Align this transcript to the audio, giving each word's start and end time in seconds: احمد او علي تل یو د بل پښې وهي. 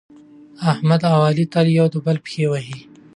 احمد 0.71 1.01
او 1.11 1.19
علي 1.27 1.45
تل 1.53 1.67
یو 1.77 1.85
د 1.93 1.95
بل 2.05 2.17
پښې 2.25 2.45
وهي. 2.51 2.77